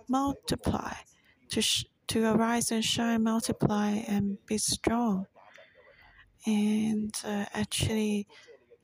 multiply 0.07 0.93
to, 1.53 1.61
sh- 1.61 1.85
to 2.07 2.25
arise 2.25 2.71
and 2.71 2.83
shine, 2.85 3.23
multiply, 3.23 3.91
and 4.07 4.43
be 4.45 4.57
strong. 4.57 5.27
And 6.45 7.13
uh, 7.23 7.45
actually, 7.53 8.27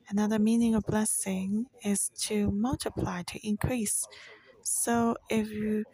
another 0.10 0.40
meaning 0.40 0.76
of 0.76 0.84
blessing 0.86 1.68
is 1.84 2.10
to 2.28 2.52
multiply, 2.52 3.24
to 3.24 3.48
increase. 3.48 4.08
So 4.64 5.18
if 5.30 5.52
you 5.52 5.86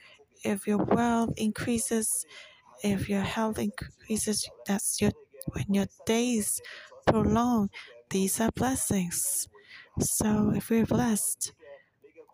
if 0.43 0.67
your 0.67 0.79
wealth 0.79 1.33
increases, 1.37 2.25
if 2.83 3.09
your 3.09 3.21
health 3.21 3.59
increases, 3.59 4.49
that's 4.67 5.01
your 5.01 5.11
when 5.53 5.65
your 5.73 5.87
days 6.05 6.61
prolong. 7.07 7.69
These 8.09 8.39
are 8.41 8.51
blessings. 8.51 9.49
So 9.99 10.51
if 10.55 10.69
we're 10.69 10.85
blessed, 10.85 11.53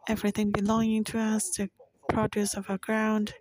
everything 0.08 0.52
belonging 0.52 1.04
to 1.06 1.20
us, 1.20 1.50
the 1.58 1.70
produce 2.10 2.54
of 2.56 2.70
our 2.70 2.78
ground, 2.78 3.34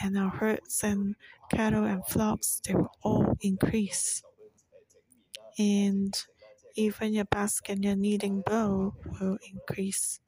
and 0.00 0.16
our 0.18 0.30
herds 0.30 0.82
and 0.82 1.16
cattle 1.50 1.84
and 1.84 2.06
flocks, 2.06 2.60
they 2.64 2.74
will 2.74 2.92
all 3.02 3.36
increase. 3.40 4.22
And 5.58 6.14
even 6.74 7.12
your 7.12 7.26
basket 7.26 7.72
and 7.74 7.84
your 7.84 7.96
kneading 7.96 8.42
bowl 8.42 8.94
will 9.20 9.38
increase. 9.52 10.20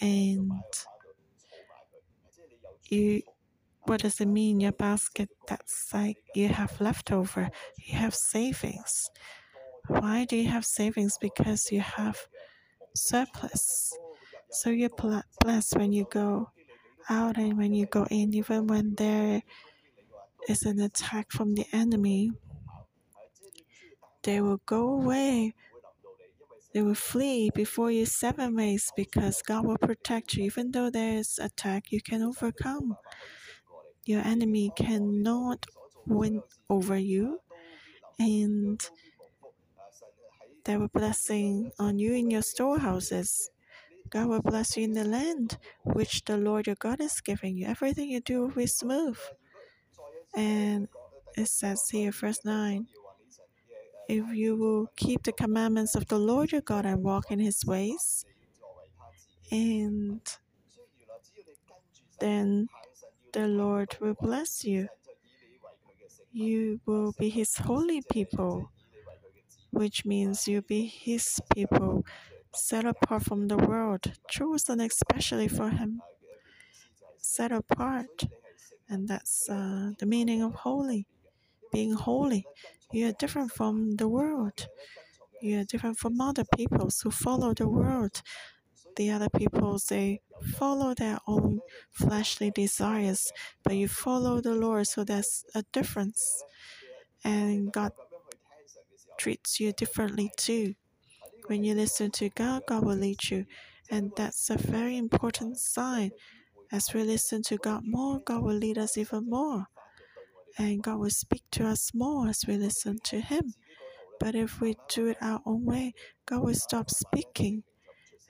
And 0.00 0.52
you 2.88 3.22
what 3.84 4.02
does 4.02 4.20
it 4.20 4.26
mean 4.26 4.60
your 4.60 4.72
basket 4.72 5.28
that's 5.48 5.92
like 5.92 6.16
you 6.34 6.48
have 6.48 6.80
leftover 6.80 7.50
you 7.78 7.96
have 7.96 8.14
savings 8.14 9.10
why 9.88 10.24
do 10.24 10.36
you 10.36 10.48
have 10.48 10.64
savings 10.64 11.18
because 11.20 11.72
you 11.72 11.80
have 11.80 12.26
surplus 12.94 13.96
so 14.50 14.70
you're 14.70 14.90
blessed 15.40 15.76
when 15.76 15.92
you 15.92 16.06
go 16.10 16.50
out 17.08 17.36
and 17.36 17.56
when 17.56 17.72
you 17.72 17.86
go 17.86 18.06
in 18.10 18.34
even 18.34 18.66
when 18.66 18.94
there 18.94 19.42
is 20.48 20.62
an 20.64 20.80
attack 20.80 21.30
from 21.30 21.54
the 21.54 21.66
enemy 21.72 22.32
they 24.22 24.40
will 24.40 24.60
go 24.66 24.88
away 24.88 25.54
they 26.72 26.80
will 26.80 26.94
flee 26.94 27.50
before 27.54 27.90
you 27.90 28.06
seven 28.06 28.56
ways 28.56 28.90
because 28.96 29.42
God 29.42 29.66
will 29.66 29.76
protect 29.76 30.34
you. 30.34 30.44
Even 30.44 30.70
though 30.70 30.88
there 30.88 31.18
is 31.18 31.38
attack, 31.38 31.92
you 31.92 32.00
can 32.00 32.22
overcome. 32.22 32.96
Your 34.06 34.22
enemy 34.22 34.72
cannot 34.74 35.66
win 36.06 36.42
over 36.70 36.96
you, 36.96 37.40
and 38.18 38.80
there 40.64 40.78
will 40.78 40.88
blessing 40.88 41.72
on 41.78 41.98
you 41.98 42.14
in 42.14 42.30
your 42.30 42.42
storehouses. 42.42 43.50
God 44.12 44.28
will 44.28 44.42
bless 44.42 44.76
you 44.76 44.84
in 44.84 44.92
the 44.92 45.04
land 45.04 45.58
which 45.84 46.24
the 46.24 46.36
Lord 46.36 46.66
your 46.66 46.76
God 46.76 47.00
is 47.00 47.20
giving 47.20 47.56
you. 47.56 47.66
Everything 47.66 48.10
you 48.10 48.20
do 48.20 48.42
will 48.42 48.48
be 48.50 48.66
smooth. 48.66 49.18
And 50.34 50.88
it 51.36 51.48
says 51.48 51.88
here, 51.88 52.12
verse 52.12 52.44
9 52.44 52.86
if 54.08 54.24
you 54.34 54.56
will 54.56 54.88
keep 54.96 55.22
the 55.22 55.32
commandments 55.32 55.94
of 55.94 56.06
the 56.08 56.18
Lord 56.18 56.52
your 56.52 56.60
God 56.60 56.84
and 56.84 57.02
walk 57.02 57.30
in 57.30 57.38
his 57.38 57.64
ways, 57.64 58.26
and 59.50 60.20
then 62.20 62.68
the 63.32 63.48
Lord 63.48 63.96
will 64.00 64.16
bless 64.20 64.64
you. 64.64 64.88
You 66.32 66.80
will 66.86 67.12
be 67.18 67.28
His 67.28 67.56
holy 67.56 68.02
people, 68.10 68.70
which 69.70 70.04
means 70.04 70.46
you'll 70.46 70.62
be 70.62 70.86
His 70.86 71.40
people, 71.54 72.04
set 72.54 72.84
apart 72.84 73.22
from 73.24 73.48
the 73.48 73.56
world, 73.56 74.12
chosen 74.28 74.80
especially 74.80 75.48
for 75.48 75.70
Him, 75.70 76.02
set 77.18 77.52
apart. 77.52 78.24
And 78.88 79.08
that's 79.08 79.48
uh, 79.48 79.92
the 79.98 80.06
meaning 80.06 80.42
of 80.42 80.54
holy, 80.54 81.06
being 81.72 81.94
holy. 81.94 82.46
You 82.92 83.08
are 83.08 83.12
different 83.12 83.52
from 83.52 83.96
the 83.96 84.08
world. 84.08 84.68
You 85.40 85.60
are 85.60 85.64
different 85.64 85.98
from 85.98 86.20
other 86.20 86.44
peoples 86.56 87.00
who 87.00 87.10
follow 87.10 87.54
the 87.54 87.68
world. 87.68 88.22
The 88.96 89.10
other 89.10 89.30
peoples, 89.30 89.86
they 89.86 90.20
follow 90.56 90.94
their 90.94 91.18
own 91.26 91.60
fleshly 91.90 92.50
desires, 92.50 93.32
but 93.64 93.76
you 93.76 93.88
follow 93.88 94.40
the 94.40 94.54
Lord, 94.54 94.86
so 94.88 95.04
there's 95.04 95.44
a 95.54 95.64
difference. 95.72 96.44
And 97.24 97.72
God 97.72 97.92
treats 99.18 99.60
you 99.60 99.72
differently 99.72 100.30
too. 100.36 100.74
When 101.52 101.64
you 101.64 101.74
listen 101.74 102.10
to 102.12 102.30
God, 102.30 102.62
God 102.66 102.82
will 102.82 102.96
lead 102.96 103.28
you. 103.28 103.44
And 103.90 104.10
that's 104.16 104.48
a 104.48 104.56
very 104.56 104.96
important 104.96 105.58
sign. 105.58 106.12
As 106.72 106.94
we 106.94 107.02
listen 107.02 107.42
to 107.42 107.58
God 107.58 107.82
more, 107.84 108.20
God 108.20 108.42
will 108.42 108.56
lead 108.56 108.78
us 108.78 108.96
even 108.96 109.28
more. 109.28 109.66
And 110.56 110.82
God 110.82 110.98
will 110.98 111.10
speak 111.10 111.42
to 111.50 111.66
us 111.66 111.90
more 111.92 112.28
as 112.28 112.40
we 112.48 112.56
listen 112.56 113.00
to 113.04 113.20
Him. 113.20 113.52
But 114.18 114.34
if 114.34 114.62
we 114.62 114.76
do 114.88 115.08
it 115.08 115.18
our 115.20 115.42
own 115.44 115.66
way, 115.66 115.92
God 116.24 116.42
will 116.42 116.54
stop 116.54 116.88
speaking 116.88 117.64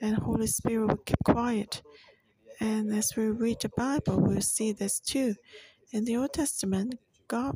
and 0.01 0.17
Holy 0.17 0.47
Spirit 0.47 0.87
will 0.87 0.97
keep 0.97 1.23
quiet. 1.23 1.81
And 2.59 2.93
as 2.93 3.13
we 3.15 3.27
read 3.27 3.61
the 3.61 3.69
Bible, 3.77 4.19
we'll 4.19 4.41
see 4.41 4.73
this 4.73 4.99
too. 4.99 5.35
In 5.93 6.03
the 6.03 6.17
Old 6.17 6.33
Testament, 6.33 6.95
God 7.29 7.55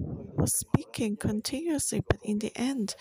was 0.00 0.54
speaking 0.54 1.16
continuously, 1.16 2.02
but 2.08 2.18
in 2.22 2.38
the 2.38 2.52
end, 2.56 2.94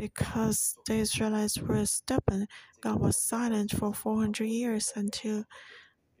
because 0.00 0.76
the 0.86 0.94
Israelites 0.94 1.58
were 1.58 1.84
stubborn, 1.86 2.46
God 2.80 3.00
was 3.00 3.16
silent 3.16 3.72
for 3.72 3.92
400 3.92 4.44
years 4.44 4.92
until 4.96 5.44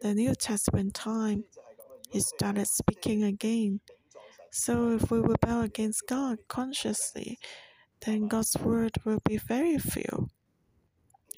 the 0.00 0.14
New 0.14 0.34
Testament 0.34 0.94
time. 0.94 1.44
He 2.10 2.20
started 2.20 2.66
speaking 2.66 3.24
again. 3.24 3.80
So 4.50 4.90
if 4.92 5.10
we 5.10 5.18
rebel 5.18 5.62
against 5.62 6.06
God 6.08 6.38
consciously, 6.48 7.38
then 8.04 8.28
God's 8.28 8.56
word 8.58 8.96
will 9.04 9.20
be 9.24 9.36
very 9.36 9.78
few. 9.78 10.28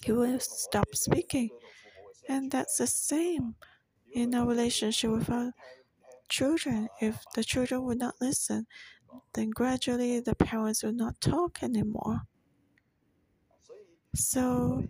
He 0.02 0.12
will 0.12 0.40
stop 0.40 0.94
speaking. 0.94 1.50
And 2.28 2.50
that's 2.50 2.78
the 2.78 2.86
same 2.86 3.54
in 4.14 4.34
our 4.34 4.46
relationship 4.46 5.10
with 5.10 5.30
our 5.30 5.52
children. 6.30 6.88
If 7.00 7.22
the 7.34 7.44
children 7.44 7.84
will 7.84 7.96
not 7.96 8.14
listen, 8.20 8.66
then 9.34 9.50
gradually 9.50 10.20
the 10.20 10.34
parents 10.34 10.82
will 10.82 10.92
not 10.92 11.20
talk 11.20 11.62
anymore. 11.62 12.22
So, 14.14 14.84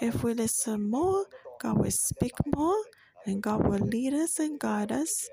if 0.00 0.24
we 0.24 0.34
listen 0.34 0.90
more, 0.90 1.26
God 1.60 1.78
will 1.78 1.90
speak 1.90 2.32
more, 2.54 2.76
and 3.24 3.42
God 3.42 3.66
will 3.66 3.86
lead 3.86 4.14
us 4.14 4.38
and 4.38 4.58
guide 4.58 4.92
us, 4.92 5.28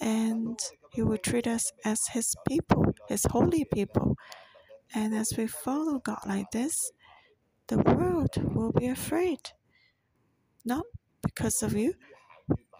and 0.00 0.58
He 0.92 1.02
will 1.02 1.18
treat 1.18 1.46
us 1.46 1.72
as 1.84 2.06
His 2.08 2.34
people, 2.48 2.84
His 3.08 3.24
holy 3.30 3.64
people. 3.72 4.16
And 4.94 5.14
as 5.14 5.32
we 5.36 5.46
follow 5.46 5.98
God 5.98 6.20
like 6.26 6.50
this, 6.52 6.92
the 7.68 7.78
world 7.78 8.36
will 8.54 8.72
be 8.72 8.88
afraid. 8.88 9.40
Not 10.64 10.84
because 11.22 11.62
of 11.62 11.74
you, 11.74 11.94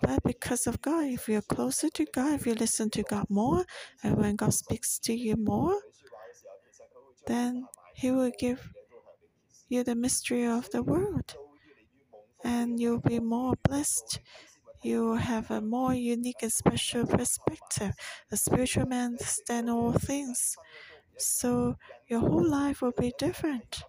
but 0.04 0.22
because 0.22 0.66
of 0.66 0.80
God. 0.82 1.04
If 1.06 1.28
you're 1.28 1.40
closer 1.42 1.88
to 1.88 2.04
God, 2.12 2.34
if 2.34 2.46
you 2.46 2.54
listen 2.54 2.90
to 2.90 3.02
God 3.02 3.26
more, 3.28 3.64
and 4.02 4.16
when 4.16 4.36
God 4.36 4.52
speaks 4.52 4.98
to 5.00 5.14
you 5.14 5.36
more, 5.36 5.80
then 7.26 7.66
He 7.94 8.10
will 8.10 8.32
give 8.38 8.72
you 9.68 9.82
the 9.82 9.94
mystery 9.94 10.46
of 10.46 10.70
the 10.70 10.82
world. 10.82 11.34
And 12.44 12.78
you'll 12.78 13.00
be 13.00 13.20
more 13.20 13.54
blessed. 13.66 14.20
You 14.82 15.06
will 15.06 15.16
have 15.16 15.50
a 15.50 15.62
more 15.62 15.94
unique 15.94 16.42
and 16.42 16.52
special 16.52 17.06
perspective. 17.06 17.92
The 18.30 18.36
spiritual 18.36 18.86
man 18.86 19.12
understands 19.12 19.70
all 19.70 19.92
things. 19.92 20.56
So 21.16 21.76
your 22.08 22.20
whole 22.20 22.46
life 22.46 22.82
will 22.82 22.92
be 22.98 23.14
different. 23.18 23.82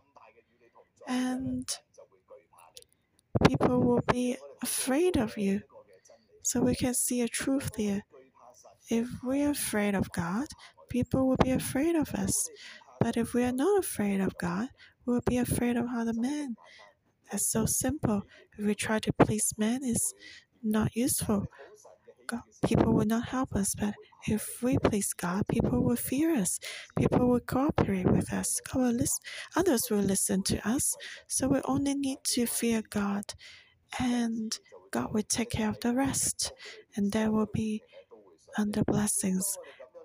And 1.07 1.67
people 3.45 3.81
will 3.81 4.03
be 4.07 4.37
afraid 4.63 5.17
of 5.17 5.37
you. 5.37 5.61
So 6.45 6.61
we 6.61 6.75
can 6.75 6.93
see 6.93 7.21
a 7.21 7.27
truth 7.27 7.71
there. 7.75 8.03
If 8.87 9.07
we're 9.23 9.49
afraid 9.49 9.95
of 9.95 10.11
God, 10.11 10.45
people 10.89 11.27
will 11.27 11.37
be 11.43 11.49
afraid 11.49 11.95
of 11.95 12.13
us. 12.13 12.49
But 13.01 13.17
if 13.17 13.33
we 13.33 13.43
are 13.43 13.51
not 13.51 13.79
afraid 13.79 14.21
of 14.21 14.37
God, 14.37 14.67
we'll 15.07 15.23
be 15.27 15.39
afraid 15.39 15.75
of 15.75 15.87
other 15.91 16.13
men. 16.13 16.55
That's 17.31 17.51
so 17.51 17.65
simple. 17.65 18.21
If 18.59 18.63
we 18.63 18.75
try 18.75 18.99
to 18.99 19.11
please 19.11 19.53
men, 19.57 19.79
it's 19.81 20.13
not 20.61 20.95
useful. 20.95 21.47
God, 22.27 22.41
people 22.63 22.93
will 22.93 23.07
not 23.07 23.29
help 23.29 23.55
us, 23.55 23.73
but 23.73 23.95
if 24.27 24.61
we 24.61 24.77
please 24.77 25.13
God, 25.13 25.47
people 25.47 25.83
will 25.83 25.95
fear 25.95 26.35
us. 26.35 26.59
People 26.95 27.27
will 27.27 27.39
cooperate 27.39 28.05
with 28.05 28.31
us. 28.31 28.61
God 28.71 28.81
will 28.81 28.91
listen, 28.91 29.23
others 29.55 29.87
will 29.89 30.05
listen 30.13 30.43
to 30.43 30.67
us. 30.67 30.95
So 31.27 31.47
we 31.47 31.61
only 31.65 31.95
need 31.95 32.19
to 32.33 32.45
fear 32.45 32.83
God, 32.87 33.33
and 33.99 34.57
God 34.95 35.13
will 35.13 35.23
take 35.23 35.49
care 35.49 35.67
of 35.67 35.77
the 35.81 35.93
rest. 35.93 36.53
And 36.95 37.11
there 37.11 37.29
will 37.29 37.49
be 37.53 37.81
under 38.57 38.81
blessings. 38.85 39.57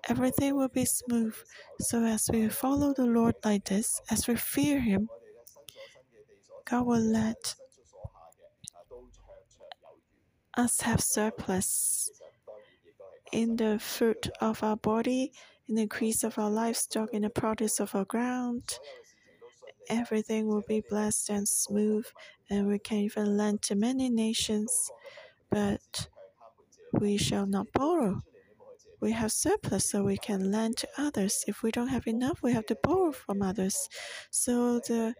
Everything 0.09 0.57
will 0.57 0.67
be 0.67 0.83
smooth. 0.83 1.33
So 1.79 2.03
as 2.03 2.29
we 2.29 2.49
follow 2.49 2.93
the 2.93 3.05
Lord 3.05 3.35
like 3.45 3.63
this, 3.63 4.01
as 4.11 4.27
we 4.27 4.35
fear 4.35 4.81
Him, 4.81 5.07
God 6.69 6.85
will 6.85 6.99
let 6.99 7.55
us 10.57 10.81
have 10.81 10.99
surplus 10.99 12.11
in 13.31 13.55
the 13.55 13.79
fruit 13.79 14.27
of 14.41 14.61
our 14.61 14.75
body, 14.75 15.31
in 15.69 15.75
the 15.75 15.83
increase 15.83 16.25
of 16.25 16.37
our 16.37 16.49
livestock, 16.49 17.13
in 17.13 17.21
the 17.21 17.29
produce 17.29 17.79
of 17.79 17.95
our 17.95 18.03
ground. 18.03 18.77
Everything 19.89 20.47
will 20.47 20.63
be 20.67 20.81
blessed 20.89 21.29
and 21.29 21.47
smooth, 21.47 22.05
and 22.49 22.67
we 22.67 22.79
can 22.79 22.99
even 22.99 23.37
lend 23.37 23.61
to 23.63 23.75
many 23.75 24.09
nations, 24.09 24.91
but 25.49 26.07
we 26.93 27.17
shall 27.17 27.45
not 27.45 27.67
borrow. 27.73 28.21
we 29.01 29.11
have 29.13 29.31
surplus 29.31 29.89
so 29.89 30.03
we 30.03 30.17
can 30.17 30.51
lend 30.51 30.77
to 30.77 30.87
others. 30.97 31.43
If 31.47 31.63
we 31.63 31.71
don't 31.71 31.89
have 31.89 32.07
enough, 32.07 32.41
we 32.43 32.53
have 32.53 32.65
to 32.67 32.77
borrow 32.83 33.11
from 33.11 33.41
others. 33.41 33.89
So 34.31 34.79
the 34.79 35.15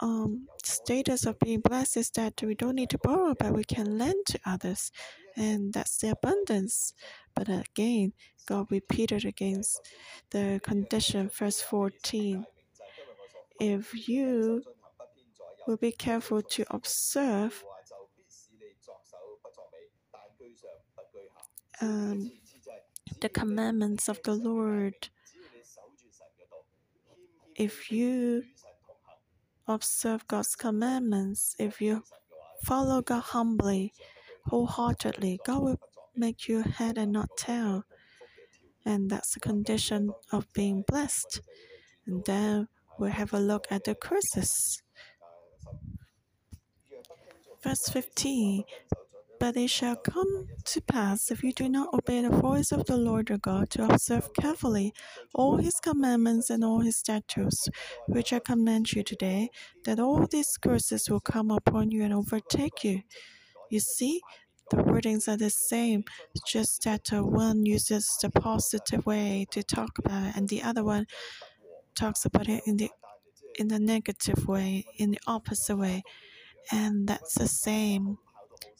um, 0.00 0.48
status 0.64 1.26
of 1.26 1.38
being 1.38 1.60
blessed 1.60 1.96
is 1.96 2.10
that 2.10 2.42
we 2.42 2.54
don't 2.54 2.74
need 2.76 2.90
to 2.90 2.98
borrow, 2.98 3.34
but 3.38 3.52
we 3.54 3.64
can 3.64 3.98
lend 3.98 4.26
to 4.26 4.40
others. 4.46 4.90
And 5.36 5.72
that's 5.72 5.98
the 5.98 6.10
abundance. 6.10 6.94
But 7.34 7.48
again, 7.48 8.12
God 8.46 8.66
repeated 8.70 9.24
against 9.24 9.80
the 10.30 10.60
condition, 10.62 11.30
verse 11.30 11.60
14. 11.60 12.44
If 13.62 14.08
you 14.08 14.64
will 15.68 15.76
be 15.76 15.92
careful 15.92 16.42
to 16.42 16.64
observe 16.74 17.62
um, 21.80 22.32
the 23.20 23.28
commandments 23.28 24.08
of 24.08 24.20
the 24.24 24.34
Lord, 24.34 24.94
if 27.54 27.92
you 27.92 28.42
observe 29.68 30.26
God's 30.26 30.56
commandments, 30.56 31.54
if 31.60 31.80
you 31.80 32.02
follow 32.64 33.00
God 33.00 33.20
humbly, 33.20 33.92
wholeheartedly, 34.48 35.38
God 35.46 35.62
will 35.62 35.80
make 36.16 36.48
you 36.48 36.62
head 36.62 36.98
and 36.98 37.12
not 37.12 37.28
tail. 37.36 37.84
And 38.84 39.08
that's 39.08 39.34
the 39.34 39.40
condition 39.40 40.10
of 40.32 40.52
being 40.52 40.82
blessed. 40.88 41.42
And 42.06 42.24
then 42.24 42.66
we'll 43.02 43.10
have 43.10 43.34
a 43.34 43.40
look 43.40 43.66
at 43.68 43.82
the 43.82 43.96
curses. 43.96 44.80
Verse 47.64 47.88
15 47.88 48.62
But 49.40 49.56
it 49.56 49.70
shall 49.70 49.96
come 49.96 50.46
to 50.66 50.80
pass, 50.82 51.30
if 51.32 51.42
you 51.42 51.52
do 51.52 51.68
not 51.68 51.92
obey 51.92 52.22
the 52.22 52.30
voice 52.30 52.70
of 52.70 52.86
the 52.86 52.96
Lord 52.96 53.28
your 53.28 53.38
God, 53.38 53.70
to 53.70 53.86
observe 53.86 54.32
carefully 54.34 54.92
all 55.34 55.56
his 55.56 55.74
commandments 55.82 56.48
and 56.48 56.62
all 56.62 56.78
his 56.78 56.96
statutes, 56.96 57.68
which 58.06 58.32
I 58.32 58.38
command 58.38 58.92
you 58.92 59.02
today, 59.02 59.50
that 59.84 59.98
all 59.98 60.28
these 60.30 60.56
curses 60.62 61.10
will 61.10 61.20
come 61.34 61.50
upon 61.50 61.90
you 61.90 62.04
and 62.04 62.14
overtake 62.14 62.84
you. 62.84 63.02
You 63.68 63.80
see, 63.80 64.20
the 64.70 64.76
wordings 64.76 65.26
are 65.26 65.36
the 65.36 65.50
same, 65.50 66.04
just 66.46 66.84
that 66.84 67.08
one 67.10 67.66
uses 67.66 68.06
the 68.22 68.30
positive 68.30 69.04
way 69.06 69.46
to 69.50 69.64
talk 69.64 69.98
about 69.98 70.28
it, 70.28 70.36
and 70.36 70.48
the 70.48 70.62
other 70.62 70.84
one 70.84 71.06
talks 71.94 72.24
about 72.24 72.48
it 72.48 72.62
in 72.66 72.76
the 72.76 72.90
in 73.58 73.68
the 73.68 73.78
negative 73.78 74.46
way, 74.46 74.84
in 74.96 75.10
the 75.10 75.20
opposite 75.26 75.76
way. 75.76 76.02
And 76.70 77.06
that's 77.08 77.34
the 77.34 77.48
same 77.48 78.18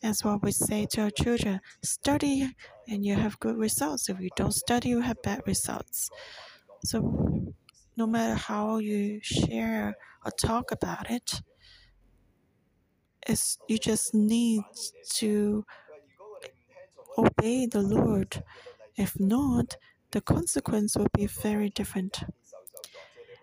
as 0.02 0.24
what 0.24 0.42
we 0.42 0.52
say 0.52 0.86
to 0.90 1.02
our 1.02 1.10
children 1.10 1.60
study 1.82 2.54
and 2.88 3.04
you 3.04 3.14
have 3.14 3.38
good 3.40 3.56
results. 3.56 4.08
If 4.08 4.20
you 4.20 4.30
don't 4.36 4.54
study, 4.54 4.90
you 4.90 5.00
have 5.00 5.22
bad 5.22 5.42
results. 5.46 6.10
So, 6.84 7.54
no 7.96 8.06
matter 8.06 8.34
how 8.34 8.78
you 8.78 9.20
share 9.22 9.96
or 10.24 10.30
talk 10.32 10.72
about 10.72 11.10
it, 11.10 11.42
it's, 13.28 13.58
you 13.68 13.78
just 13.78 14.14
need 14.14 14.62
to 15.14 15.64
obey 17.16 17.66
the 17.66 17.82
Lord. 17.82 18.42
If 18.96 19.18
not, 19.20 19.76
the 20.10 20.20
consequence 20.20 20.96
will 20.96 21.08
be 21.16 21.26
very 21.26 21.70
different. 21.70 22.24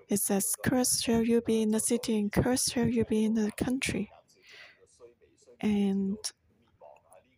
It 0.09 0.19
says, 0.19 0.55
Cursed 0.63 1.03
shall 1.03 1.21
you 1.21 1.41
be 1.41 1.61
in 1.61 1.69
the 1.69 1.79
city, 1.79 2.17
and 2.17 2.31
cursed 2.31 2.73
shall 2.73 2.87
you 2.87 3.05
be 3.05 3.25
in 3.25 3.35
the 3.35 3.51
country. 3.51 4.09
And 5.61 6.17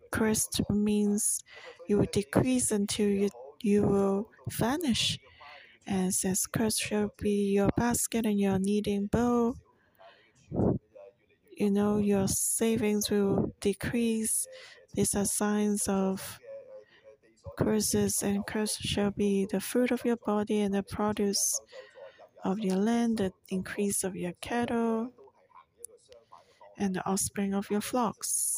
cursed 0.09 0.61
means 0.69 1.43
you 1.89 1.97
will 1.97 2.07
decrease 2.11 2.71
until 2.71 3.09
you, 3.09 3.29
you 3.61 3.83
will 3.83 4.29
vanish. 4.49 5.19
And 5.85 6.07
it 6.09 6.13
says, 6.13 6.45
Cursed 6.45 6.79
shall 6.79 7.13
be 7.17 7.51
your 7.51 7.69
basket 7.75 8.25
and 8.25 8.39
your 8.39 8.57
kneading 8.57 9.07
bowl. 9.07 9.55
You 11.57 11.71
know, 11.71 11.97
your 11.97 12.27
savings 12.29 13.11
will 13.11 13.53
decrease. 13.59 14.47
These 14.93 15.13
are 15.15 15.25
signs 15.25 15.89
of 15.89 16.39
curses, 17.57 18.23
and 18.23 18.45
cursed 18.45 18.81
shall 18.81 19.11
be 19.11 19.45
the 19.51 19.59
fruit 19.59 19.91
of 19.91 20.05
your 20.05 20.15
body 20.15 20.61
and 20.61 20.73
the 20.73 20.83
produce 20.83 21.59
of 22.43 22.59
your 22.59 22.77
land, 22.77 23.17
the 23.17 23.33
increase 23.49 24.03
of 24.03 24.15
your 24.15 24.33
cattle, 24.41 25.11
and 26.77 26.95
the 26.95 27.05
offspring 27.05 27.53
of 27.53 27.69
your 27.69 27.81
flocks. 27.81 28.57